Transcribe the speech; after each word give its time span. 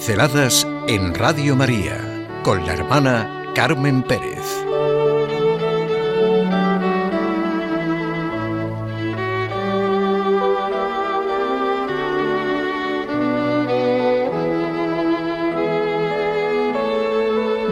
Pinceladas 0.00 0.66
en 0.88 1.14
Radio 1.14 1.54
María 1.54 2.26
con 2.42 2.64
la 2.64 2.72
hermana 2.72 3.52
Carmen 3.54 4.02
Pérez. 4.02 4.40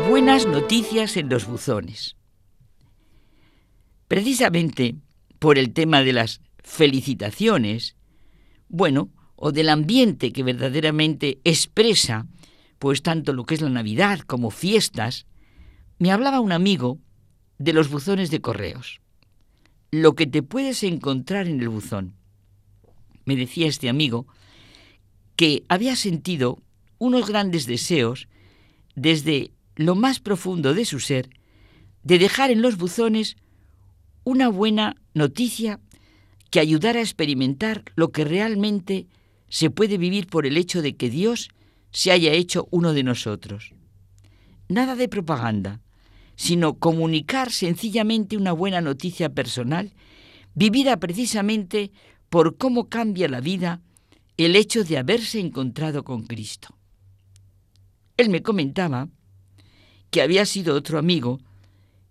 Buenas 0.07 0.47
noticias 0.47 1.17
en 1.17 1.31
los 1.31 1.47
buzones. 1.47 2.19
Precisamente 4.07 4.97
por 5.39 5.57
el 5.57 5.73
tema 5.73 6.03
de 6.03 6.13
las 6.13 6.43
felicitaciones, 6.63 7.97
bueno, 8.69 9.09
o 9.41 9.53
del 9.53 9.69
ambiente 9.69 10.33
que 10.33 10.43
verdaderamente 10.43 11.39
expresa, 11.45 12.27
pues 12.81 13.03
tanto 13.03 13.33
lo 13.33 13.45
que 13.45 13.55
es 13.55 13.61
la 13.61 13.71
Navidad 13.71 14.19
como 14.21 14.51
fiestas, 14.51 15.27
me 15.99 16.11
hablaba 16.11 16.41
un 16.41 16.51
amigo 16.51 16.99
de 17.59 17.73
los 17.73 17.89
buzones 17.89 18.31
de 18.31 18.41
correos. 18.41 19.01
Lo 19.93 20.15
que 20.15 20.27
te 20.27 20.43
puedes 20.43 20.83
encontrar 20.83 21.47
en 21.47 21.61
el 21.61 21.69
buzón. 21.69 22.15
Me 23.25 23.37
decía 23.37 23.69
este 23.69 23.89
amigo 23.89 24.27
que 25.37 25.63
había 25.69 25.95
sentido 25.95 26.59
unos 26.99 27.29
grandes 27.29 27.67
deseos 27.67 28.29
desde 28.97 29.53
lo 29.77 29.95
más 29.95 30.19
profundo 30.19 30.75
de 30.75 30.85
su 30.85 30.99
ser 30.99 31.31
de 32.03 32.19
dejar 32.19 32.51
en 32.51 32.63
los 32.63 32.77
buzones 32.77 33.37
una 34.25 34.49
buena 34.49 34.97
noticia 35.15 35.79
que 36.51 36.59
ayudara 36.59 36.99
a 36.99 37.03
experimentar 37.03 37.85
lo 37.95 38.11
que 38.11 38.25
realmente 38.25 39.07
se 39.49 39.71
puede 39.71 39.99
vivir 39.99 40.27
por 40.27 40.47
el 40.47 40.57
hecho 40.57 40.83
de 40.83 40.97
que 40.97 41.11
Dios 41.11 41.49
se 41.91 42.13
haya 42.13 42.33
hecho 42.33 42.69
uno 42.71 42.93
de 42.93 43.03
nosotros. 43.03 43.73
Nada 44.69 44.95
de 44.95 45.09
propaganda, 45.09 45.81
sino 46.37 46.79
comunicar 46.79 47.51
sencillamente 47.51 48.37
una 48.37 48.53
buena 48.53 48.81
noticia 48.81 49.31
personal, 49.31 49.95
vivida 50.55 50.99
precisamente 50.99 51.91
por 52.29 52.57
cómo 52.57 52.89
cambia 52.89 53.29
la 53.29 53.41
vida 53.41 53.81
el 54.37 54.55
hecho 54.55 54.85
de 54.85 54.99
haberse 54.99 55.41
encontrado 55.41 56.05
con 56.05 56.23
Cristo. 56.23 56.77
Él 58.17 58.29
me 58.29 58.43
comentaba 58.43 59.09
que 60.11 60.23
había 60.23 60.45
sido 60.45 60.75
otro 60.75 60.99
amigo 60.99 61.41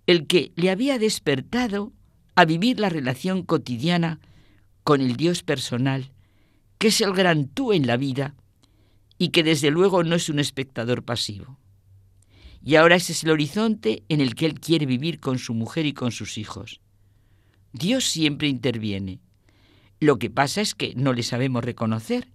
el 0.08 0.28
que 0.28 0.52
le 0.56 0.72
había 0.72 1.00
despertado 1.00 1.94
a 2.36 2.46
vivir 2.46 2.80
la 2.80 2.90
relación 2.90 3.44
cotidiana 3.44 4.20
con 4.84 5.02
el 5.02 5.18
Dios 5.18 5.44
personal 5.44 6.12
que 6.78 6.90
es 6.90 7.02
el 7.02 7.14
gran 7.14 7.48
tú 7.48 7.74
en 7.74 7.88
la 7.88 7.98
vida 7.98 8.36
y 9.18 9.30
que 9.30 9.44
desde 9.44 9.72
luego 9.72 10.04
no 10.04 10.16
es 10.16 10.30
un 10.30 10.40
espectador 10.40 11.04
pasivo. 11.04 11.58
Y 12.64 12.76
ahora 12.76 12.96
ese 12.96 13.14
es 13.14 13.24
el 13.24 13.32
horizonte 13.32 14.04
en 14.10 14.22
el 14.22 14.36
que 14.36 14.46
él 14.46 14.60
quiere 14.60 14.86
vivir 14.86 15.20
con 15.20 15.40
su 15.40 15.54
mujer 15.54 15.86
y 15.86 15.94
con 15.94 16.12
sus 16.12 16.38
hijos. 16.38 16.82
Dios 17.72 18.06
siempre 18.06 18.48
interviene. 18.48 19.20
Lo 20.00 20.20
que 20.20 20.30
pasa 20.30 20.62
es 20.62 20.76
que 20.76 20.94
no 20.96 21.14
le 21.14 21.24
sabemos 21.24 21.64
reconocer. 21.64 22.28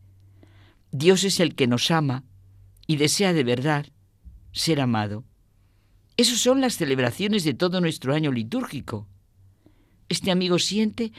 Dios 0.91 1.25
es 1.25 1.41
el 1.41 1.55
que 1.55 1.67
nos 1.67 1.91
ama 1.91 2.25
y 2.87 2.97
desea 2.97 3.33
de 3.33 3.45
verdad 3.45 3.87
ser 4.53 4.81
amado. 4.81 5.25
Esas 6.17 6.39
son 6.39 6.61
las 6.61 6.77
celebraciones 6.77 7.45
de 7.45 7.55
todo 7.55 7.81
nuestro 7.81 8.15
año 8.15 8.33
litúrgico. 8.33 9.09
Este 10.09 10.31
amigo 10.31 10.59
siente 10.59 11.13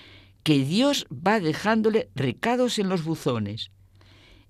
que 0.44 0.64
Dios 0.66 1.08
va 1.12 1.40
dejándole 1.40 2.10
recados 2.16 2.78
en 2.78 2.90
los 2.90 3.04
buzones. 3.04 3.72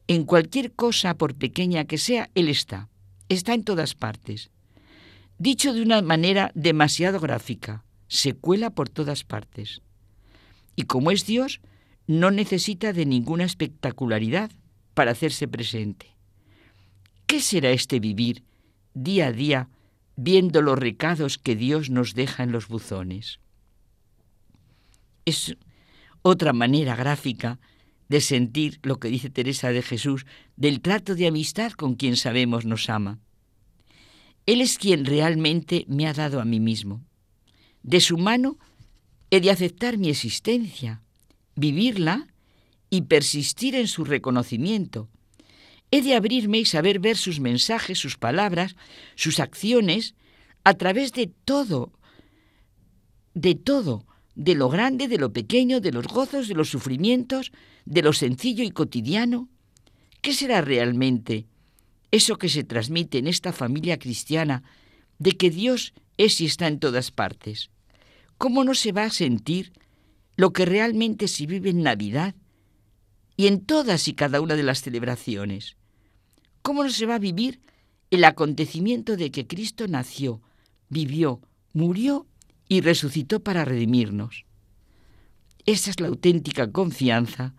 En 0.08 0.26
cualquier 0.26 0.74
cosa, 0.74 1.14
por 1.16 1.36
pequeña 1.36 1.86
que 1.86 1.98
sea, 1.98 2.30
Él 2.36 2.50
está. 2.50 2.90
Está 3.30 3.54
en 3.54 3.64
todas 3.64 3.96
partes. 3.96 4.50
Dicho 5.38 5.74
de 5.74 5.82
una 5.82 6.02
manera 6.02 6.52
demasiado 6.56 7.20
gráfica, 7.20 7.84
se 8.08 8.34
cuela 8.34 8.72
por 8.72 8.90
todas 8.90 9.24
partes. 9.24 9.82
Y 10.76 10.84
como 10.84 11.12
es 11.12 11.26
Dios, 11.26 11.62
no 12.08 12.32
necesita 12.32 12.92
de 12.92 13.06
ninguna 13.06 13.46
espectacularidad 13.46 14.52
para 14.94 15.12
hacerse 15.12 15.48
presente. 15.48 16.16
¿Qué 17.28 17.40
será 17.40 17.72
este 17.72 18.00
vivir 18.00 18.44
día 18.94 19.28
a 19.28 19.32
día 19.32 19.70
viendo 20.16 20.62
los 20.62 20.78
recados 20.78 21.38
que 21.38 21.56
Dios 21.56 21.90
nos 21.90 22.14
deja 22.14 22.44
en 22.44 22.52
los 22.52 22.68
buzones? 22.68 23.40
Es 25.26 25.56
otra 26.24 26.54
manera 26.54 26.96
gráfica 26.96 27.60
de 28.10 28.22
sentir 28.22 28.80
lo 28.82 29.00
que 29.00 29.10
dice 29.10 29.30
Teresa 29.30 29.70
de 29.70 29.82
Jesús 29.82 30.26
del 30.56 30.82
trato 30.82 31.16
de 31.16 31.28
amistad 31.28 31.72
con 31.74 31.96
quien 31.96 32.18
sabemos 32.18 32.66
nos 32.66 32.90
ama. 32.90 33.20
Él 34.46 34.62
es 34.62 34.78
quien 34.78 35.06
realmente 35.06 35.86
me 35.88 36.08
ha 36.08 36.14
dado 36.14 36.42
a 36.42 36.46
mí 36.46 36.60
mismo. 36.60 37.04
De 37.82 38.02
su 38.02 38.18
mano 38.18 38.58
he 39.30 39.40
de 39.42 39.52
aceptar 39.52 39.98
mi 39.98 40.10
existencia, 40.10 41.02
vivirla 41.56 42.28
y 42.90 43.04
persistir 43.04 43.76
en 43.76 43.88
su 43.88 44.06
reconocimiento. 44.06 45.10
He 45.92 46.02
de 46.02 46.16
abrirme 46.16 46.60
y 46.60 46.66
saber 46.66 47.00
ver 47.00 47.18
sus 47.18 47.40
mensajes, 47.40 48.00
sus 48.00 48.18
palabras, 48.18 48.76
sus 49.16 49.40
acciones, 49.40 50.16
a 50.64 50.74
través 50.76 51.12
de 51.14 51.28
todo, 51.28 51.92
de 53.34 53.56
todo, 53.56 54.06
de 54.36 54.56
lo 54.56 54.70
grande, 54.70 55.08
de 55.08 55.18
lo 55.18 55.32
pequeño, 55.32 55.80
de 55.80 55.92
los 55.92 56.08
gozos, 56.08 56.48
de 56.48 56.56
los 56.56 56.70
sufrimientos, 56.70 57.52
de 57.86 58.02
lo 58.02 58.14
sencillo 58.14 58.64
y 58.64 58.72
cotidiano? 58.72 59.50
¿Qué 60.22 60.34
será 60.34 60.62
realmente 60.62 61.48
eso 62.12 62.38
que 62.38 62.50
se 62.50 62.64
transmite 62.64 63.18
en 63.18 63.28
esta 63.28 63.54
familia 63.54 64.00
cristiana 64.00 64.64
de 65.20 65.34
que 65.34 65.50
Dios 65.50 65.94
es 66.18 66.40
y 66.42 66.46
está 66.46 66.68
en 66.68 66.80
todas 66.80 67.12
partes? 67.12 67.70
¿Cómo 68.38 68.64
no 68.64 68.74
se 68.74 68.92
va 68.92 69.04
a 69.04 69.10
sentir 69.10 69.74
lo 70.36 70.54
que 70.54 70.66
realmente 70.66 71.28
se 71.28 71.46
vive 71.46 71.70
en 71.70 71.84
Navidad 71.84 72.36
y 73.38 73.48
en 73.48 73.66
todas 73.66 74.08
y 74.08 74.14
cada 74.14 74.42
una 74.42 74.56
de 74.56 74.64
las 74.64 74.82
celebraciones? 74.82 75.76
¿Cómo 76.62 76.84
no 76.84 76.90
se 76.90 77.06
va 77.06 77.16
a 77.16 77.20
vivir 77.20 77.60
el 78.10 78.24
acontecimiento 78.24 79.18
de 79.18 79.32
que 79.32 79.48
Cristo 79.48 79.88
nació, 79.88 80.42
vivió, 80.90 81.42
murió 81.74 82.28
y 82.68 82.82
resucitó 82.82 83.42
para 83.42 83.66
redimirnos. 83.66 84.46
Esa 85.66 85.92
es 85.92 86.00
la 86.00 86.08
auténtica 86.08 86.72
confianza 86.72 87.56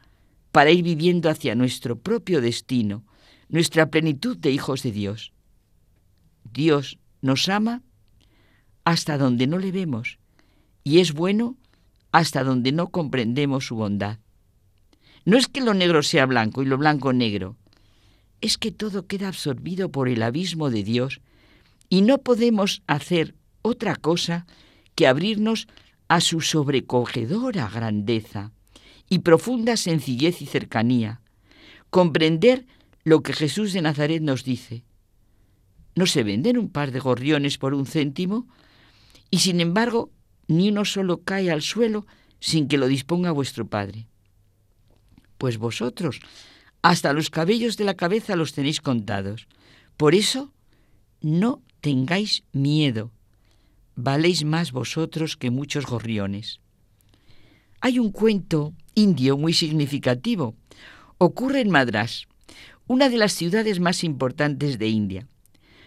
para 0.53 0.71
ir 0.71 0.83
viviendo 0.83 1.31
hacia 1.31 1.55
nuestro 1.55 1.99
propio 1.99 2.41
destino, 2.41 3.05
nuestra 3.49 3.91
plenitud 3.91 4.37
de 4.37 4.51
hijos 4.51 4.83
de 4.83 4.93
Dios. 4.93 5.33
Dios 6.53 6.99
nos 7.23 7.49
ama 7.49 7.83
hasta 8.85 9.19
donde 9.19 9.47
no 9.47 9.59
le 9.59 9.73
vemos 9.73 10.19
y 10.85 11.01
es 11.01 11.13
bueno 11.13 11.57
hasta 12.13 12.45
donde 12.45 12.71
no 12.71 12.89
comprendemos 12.89 13.67
su 13.67 13.75
bondad. 13.75 14.19
No 15.25 15.39
es 15.39 15.49
que 15.49 15.63
lo 15.63 15.75
negro 15.75 16.03
sea 16.03 16.27
blanco 16.27 16.63
y 16.63 16.67
lo 16.67 16.77
blanco 16.77 17.13
negro, 17.13 17.57
es 18.41 18.59
que 18.59 18.71
todo 18.71 19.07
queda 19.07 19.29
absorbido 19.29 19.91
por 19.91 20.09
el 20.09 20.23
abismo 20.23 20.69
de 20.69 20.83
Dios 20.83 21.23
y 21.89 22.03
no 22.03 22.19
podemos 22.19 22.83
hacer 22.87 23.35
otra 23.63 23.97
cosa 23.97 24.47
que 24.95 25.07
abrirnos 25.07 25.67
a 26.09 26.21
su 26.21 26.41
sobrecogedora 26.41 27.69
grandeza 27.69 28.53
y 29.09 29.21
profunda 29.21 29.77
sencillez 29.77 30.43
y 30.43 30.47
cercanía, 30.47 31.21
comprender 31.91 32.67
lo 33.05 33.23
que 33.23 33.33
Jesús 33.33 33.73
de 33.73 33.83
Nazaret 33.83 34.23
nos 34.23 34.45
dice. 34.45 34.85
No 35.95 36.07
se 36.07 36.23
venden 36.23 36.59
un 36.59 36.71
par 36.71 36.91
de 36.91 37.01
gorriones 37.01 37.59
por 37.59 37.75
un 37.75 37.87
céntimo 37.87 38.47
y 39.31 39.39
sin 39.39 39.61
embargo 39.61 40.11
ni 40.49 40.71
uno 40.71 40.85
solo 40.85 41.23
cae 41.23 41.51
al 41.51 41.63
suelo 41.63 42.07
sin 42.41 42.69
que 42.69 42.79
lo 42.79 42.89
disponga 42.89 43.31
vuestro 43.31 43.67
Padre. 43.67 44.07
Pues 45.39 45.59
vosotros 45.59 46.21
hasta 46.83 47.13
los 47.15 47.31
cabellos 47.31 47.77
de 47.77 47.85
la 47.85 47.95
cabeza 47.95 48.37
los 48.37 48.53
tenéis 48.53 48.81
contados. 48.81 49.49
Por 49.97 50.15
eso 50.15 50.53
no 51.23 51.63
tengáis 51.81 52.45
miedo 52.53 53.11
valéis 53.97 54.45
más 54.45 54.73
vosotros 54.73 55.37
que 55.37 55.51
muchos 55.51 55.87
gorriones. 55.87 56.61
Hay 57.81 57.99
un 57.99 58.11
cuento 58.11 58.73
indio 58.95 59.37
muy 59.37 59.53
significativo. 59.53 60.55
Ocurre 61.19 61.61
en 61.61 61.71
Madras, 61.71 62.27
una 62.87 63.09
de 63.09 63.19
las 63.19 63.33
ciudades 63.33 63.81
más 63.81 64.05
importantes 64.05 64.79
de 64.79 64.89
India. 64.89 65.29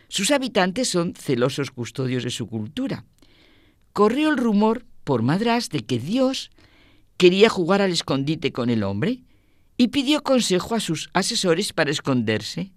Sus 0.07 0.31
habitantes 0.31 0.89
son 0.89 1.13
celosos 1.15 1.71
custodios 1.71 2.23
de 2.23 2.29
su 2.29 2.47
cultura. 2.47 3.05
Corrió 3.93 4.29
el 4.29 4.37
rumor 4.37 4.85
por 5.03 5.21
Madras 5.21 5.69
de 5.69 5.85
que 5.85 5.99
Dios 5.99 6.51
quería 7.17 7.49
jugar 7.49 7.81
al 7.81 7.91
escondite 7.91 8.51
con 8.51 8.69
el 8.69 8.83
hombre 8.83 9.23
y 9.75 9.89
pidió 9.89 10.23
consejo 10.23 10.75
a 10.75 10.79
sus 10.79 11.09
asesores 11.13 11.73
para 11.73 11.91
esconderse. 11.91 12.71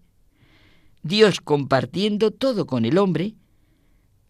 Dios, 1.03 1.41
compartiendo 1.41 2.31
todo 2.31 2.67
con 2.67 2.85
el 2.85 2.99
hombre, 2.99 3.35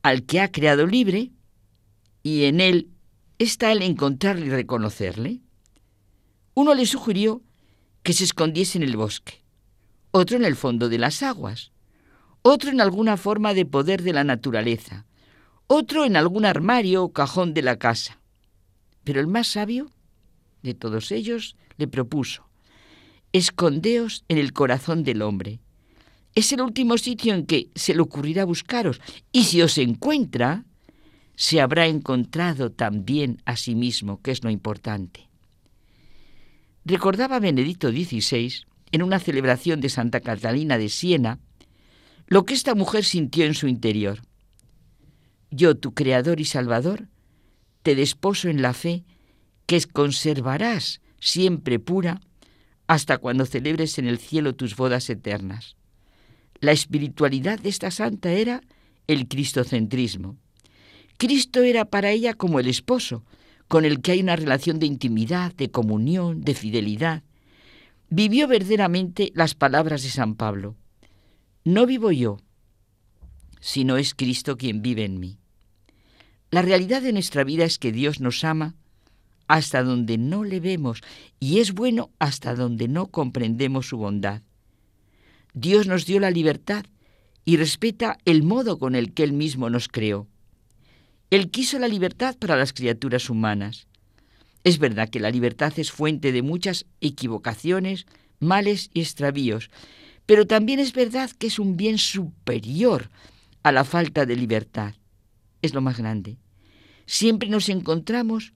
al 0.02 0.24
que 0.24 0.40
ha 0.40 0.50
creado 0.50 0.86
libre 0.86 1.30
y 2.22 2.44
en 2.44 2.60
él 2.60 2.90
está 3.38 3.72
el 3.72 3.82
encontrarle 3.82 4.46
y 4.46 4.50
reconocerle. 4.50 5.40
Uno 6.54 6.74
le 6.74 6.86
sugirió 6.86 7.42
que 8.02 8.12
se 8.12 8.24
escondiese 8.24 8.78
en 8.78 8.84
el 8.84 8.96
bosque, 8.96 9.44
otro 10.10 10.36
en 10.36 10.44
el 10.44 10.56
fondo 10.56 10.88
de 10.88 10.98
las 10.98 11.22
aguas, 11.22 11.72
otro 12.42 12.70
en 12.70 12.80
alguna 12.80 13.16
forma 13.16 13.54
de 13.54 13.66
poder 13.66 14.02
de 14.02 14.12
la 14.12 14.24
naturaleza, 14.24 15.06
otro 15.66 16.04
en 16.04 16.16
algún 16.16 16.44
armario 16.44 17.04
o 17.04 17.12
cajón 17.12 17.54
de 17.54 17.62
la 17.62 17.78
casa. 17.78 18.20
Pero 19.04 19.20
el 19.20 19.26
más 19.26 19.48
sabio 19.48 19.90
de 20.62 20.74
todos 20.74 21.12
ellos 21.12 21.56
le 21.76 21.86
propuso, 21.88 22.48
escondeos 23.32 24.24
en 24.28 24.38
el 24.38 24.52
corazón 24.52 25.04
del 25.04 25.22
hombre. 25.22 25.60
Es 26.34 26.52
el 26.52 26.60
último 26.60 26.96
sitio 26.96 27.34
en 27.34 27.46
que 27.46 27.70
se 27.74 27.94
le 27.94 28.00
ocurrirá 28.00 28.44
buscaros, 28.44 29.00
y 29.32 29.44
si 29.44 29.62
os 29.62 29.78
encuentra, 29.78 30.64
se 31.34 31.60
habrá 31.60 31.86
encontrado 31.86 32.70
también 32.70 33.42
a 33.44 33.56
sí 33.56 33.74
mismo, 33.74 34.20
que 34.20 34.30
es 34.30 34.44
lo 34.44 34.50
importante. 34.50 35.28
Recordaba 36.84 37.40
Benedicto 37.40 37.90
XVI, 37.90 38.64
en 38.92 39.02
una 39.02 39.18
celebración 39.18 39.80
de 39.80 39.88
Santa 39.88 40.20
Catalina 40.20 40.78
de 40.78 40.88
Siena, 40.88 41.38
lo 42.26 42.44
que 42.44 42.54
esta 42.54 42.74
mujer 42.74 43.04
sintió 43.04 43.44
en 43.44 43.54
su 43.54 43.68
interior. 43.68 44.22
Yo, 45.50 45.76
tu 45.76 45.94
Creador 45.94 46.40
y 46.40 46.44
Salvador, 46.44 47.08
te 47.82 47.94
desposo 47.94 48.48
en 48.48 48.62
la 48.62 48.72
fe 48.72 49.04
que 49.66 49.80
conservarás 49.84 51.00
siempre 51.20 51.78
pura 51.78 52.20
hasta 52.86 53.18
cuando 53.18 53.46
celebres 53.46 53.98
en 53.98 54.06
el 54.06 54.18
cielo 54.18 54.54
tus 54.54 54.76
bodas 54.76 55.08
eternas. 55.10 55.76
La 56.60 56.72
espiritualidad 56.72 57.58
de 57.58 57.70
esta 57.70 57.90
santa 57.90 58.30
era 58.30 58.60
el 59.06 59.28
cristocentrismo. 59.28 60.36
Cristo 61.16 61.62
era 61.62 61.86
para 61.86 62.10
ella 62.10 62.34
como 62.34 62.60
el 62.60 62.68
esposo, 62.68 63.24
con 63.68 63.84
el 63.84 64.00
que 64.00 64.12
hay 64.12 64.20
una 64.20 64.36
relación 64.36 64.78
de 64.78 64.86
intimidad, 64.86 65.54
de 65.54 65.70
comunión, 65.70 66.42
de 66.42 66.54
fidelidad. 66.54 67.22
Vivió 68.08 68.48
verdaderamente 68.48 69.32
las 69.34 69.54
palabras 69.54 70.02
de 70.02 70.10
San 70.10 70.34
Pablo. 70.34 70.76
No 71.64 71.86
vivo 71.86 72.10
yo, 72.10 72.38
sino 73.60 73.96
es 73.96 74.14
Cristo 74.14 74.56
quien 74.56 74.82
vive 74.82 75.04
en 75.04 75.20
mí. 75.20 75.38
La 76.50 76.62
realidad 76.62 77.00
de 77.00 77.12
nuestra 77.12 77.44
vida 77.44 77.64
es 77.64 77.78
que 77.78 77.92
Dios 77.92 78.20
nos 78.20 78.42
ama 78.42 78.74
hasta 79.46 79.82
donde 79.82 80.18
no 80.18 80.44
le 80.44 80.60
vemos 80.60 81.00
y 81.38 81.58
es 81.58 81.72
bueno 81.72 82.10
hasta 82.18 82.54
donde 82.54 82.88
no 82.88 83.06
comprendemos 83.06 83.88
su 83.88 83.98
bondad. 83.98 84.42
Dios 85.54 85.86
nos 85.86 86.06
dio 86.06 86.20
la 86.20 86.30
libertad 86.30 86.84
y 87.44 87.56
respeta 87.56 88.18
el 88.24 88.42
modo 88.42 88.78
con 88.78 88.94
el 88.94 89.12
que 89.12 89.24
Él 89.24 89.32
mismo 89.32 89.70
nos 89.70 89.88
creó. 89.88 90.28
Él 91.30 91.50
quiso 91.50 91.78
la 91.78 91.88
libertad 91.88 92.36
para 92.36 92.56
las 92.56 92.72
criaturas 92.72 93.30
humanas. 93.30 93.86
Es 94.64 94.78
verdad 94.78 95.08
que 95.08 95.20
la 95.20 95.30
libertad 95.30 95.72
es 95.76 95.90
fuente 95.90 96.32
de 96.32 96.42
muchas 96.42 96.86
equivocaciones, 97.00 98.06
males 98.40 98.90
y 98.92 99.00
extravíos, 99.00 99.70
pero 100.26 100.46
también 100.46 100.80
es 100.80 100.92
verdad 100.92 101.30
que 101.30 101.46
es 101.46 101.58
un 101.58 101.76
bien 101.76 101.98
superior 101.98 103.10
a 103.62 103.72
la 103.72 103.84
falta 103.84 104.26
de 104.26 104.36
libertad. 104.36 104.94
Es 105.62 105.74
lo 105.74 105.80
más 105.80 105.98
grande. 105.98 106.38
Siempre 107.06 107.48
nos 107.48 107.68
encontramos 107.68 108.52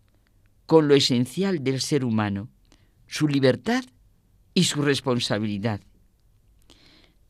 con 0.67 0.89
lo 0.89 0.95
esencial 0.95 1.63
del 1.65 1.81
ser 1.81 2.05
humano, 2.05 2.49
su 3.07 3.29
libertad 3.29 3.85
y 4.55 4.65
su 4.65 4.83
responsabilidad. 4.83 5.81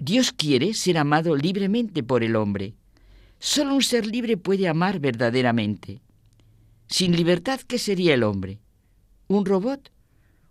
Dios 0.05 0.33
quiere 0.33 0.75
ser 0.75 0.99
amado 0.99 1.35
libremente 1.35 2.03
por 2.03 2.23
el 2.23 2.37
hombre. 2.37 2.75
Solo 3.39 3.75
un 3.75 3.83
ser 3.83 4.06
libre 4.06 4.37
puede 4.37 4.69
amar 4.69 5.01
verdaderamente. 5.01 6.03
Sin 6.89 7.17
libertad, 7.17 7.59
¿qué 7.61 7.79
sería 7.79 8.12
el 8.12 8.23
hombre? 8.23 8.61
¿Un 9.29 9.47
robot? 9.47 9.91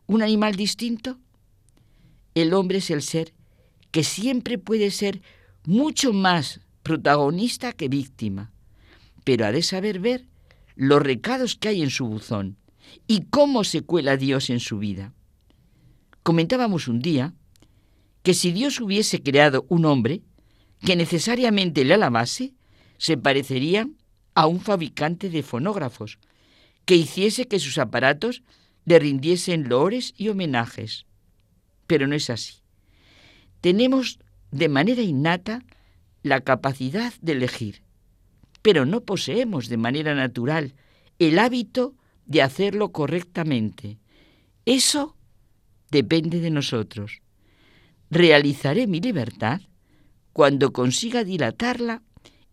¿Un 0.07 0.23
animal 0.23 0.55
distinto? 0.55 1.19
El 2.33 2.51
hombre 2.55 2.79
es 2.79 2.89
el 2.89 3.03
ser 3.03 3.35
que 3.91 4.03
siempre 4.03 4.57
puede 4.57 4.89
ser 4.89 5.21
mucho 5.65 6.13
más 6.13 6.59
protagonista 6.81 7.73
que 7.73 7.89
víctima, 7.89 8.51
pero 9.23 9.45
ha 9.45 9.51
de 9.51 9.61
saber 9.61 9.99
ver 9.99 10.25
los 10.75 10.99
recados 10.99 11.55
que 11.57 11.67
hay 11.67 11.83
en 11.83 11.91
su 11.91 12.07
buzón 12.07 12.57
y 13.05 13.25
cómo 13.25 13.63
se 13.63 13.81
cuela 13.81 14.17
Dios 14.17 14.49
en 14.49 14.59
su 14.59 14.79
vida. 14.79 15.13
Comentábamos 16.23 16.87
un 16.87 17.01
día 17.01 17.35
que 18.23 18.33
si 18.33 18.51
Dios 18.51 18.79
hubiese 18.79 19.21
creado 19.21 19.65
un 19.69 19.85
hombre 19.85 20.21
que 20.79 20.95
necesariamente 20.95 21.85
le 21.85 21.93
alabase, 21.93 22.53
se 22.97 23.17
parecería 23.17 23.87
a 24.33 24.47
un 24.47 24.59
fabricante 24.59 25.29
de 25.29 25.43
fonógrafos, 25.43 26.17
que 26.85 26.95
hiciese 26.95 27.47
que 27.47 27.59
sus 27.59 27.77
aparatos 27.77 28.43
le 28.85 28.99
rindiesen 28.99 29.69
loores 29.69 30.13
y 30.17 30.29
homenajes. 30.29 31.05
Pero 31.87 32.07
no 32.07 32.15
es 32.15 32.29
así. 32.29 32.55
Tenemos 33.61 34.19
de 34.51 34.69
manera 34.69 35.01
innata 35.01 35.63
la 36.21 36.41
capacidad 36.41 37.13
de 37.21 37.33
elegir, 37.33 37.81
pero 38.61 38.85
no 38.85 39.01
poseemos 39.01 39.67
de 39.67 39.77
manera 39.77 40.15
natural 40.15 40.75
el 41.19 41.39
hábito 41.39 41.95
de 42.25 42.41
hacerlo 42.41 42.91
correctamente. 42.91 43.99
Eso 44.65 45.15
depende 45.91 46.39
de 46.39 46.49
nosotros. 46.49 47.22
Realizaré 48.13 48.85
mi 48.85 49.01
libertad 49.01 49.61
cuando 50.33 50.71
consiga 50.71 51.23
dilatarla 51.23 52.03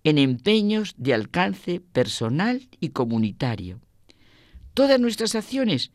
en 0.05 0.17
empeños 0.17 0.95
de 0.97 1.13
alcance 1.13 1.81
personal 1.81 2.71
y 2.81 2.89
comunitario. 2.89 3.83
Todas 4.73 4.99
nuestras 4.99 5.35
acciones 5.35 5.93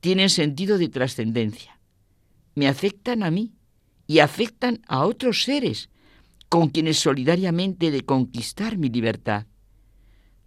tienen 0.00 0.28
sentido 0.28 0.76
de 0.76 0.90
trascendencia. 0.90 1.80
Me 2.54 2.68
afectan 2.68 3.22
a 3.22 3.30
mí 3.30 3.54
y 4.06 4.18
afectan 4.18 4.82
a 4.86 5.06
otros 5.06 5.42
seres 5.42 5.88
con 6.50 6.68
quienes 6.68 6.98
solidariamente 6.98 7.86
he 7.86 7.90
de 7.90 8.04
conquistar 8.04 8.76
mi 8.76 8.90
libertad. 8.90 9.46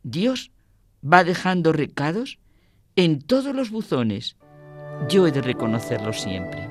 Dios 0.03 0.51
va 1.03 1.23
dejando 1.23 1.73
recados 1.73 2.37
en 2.95 3.23
todos 3.23 3.55
los 3.55 3.71
buzones. 3.71 4.37
Yo 5.09 5.25
he 5.25 5.31
de 5.31 5.41
reconocerlo 5.41 6.13
siempre. 6.13 6.70